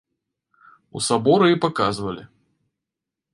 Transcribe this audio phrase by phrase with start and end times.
[0.99, 2.23] У саборы і паказвалі.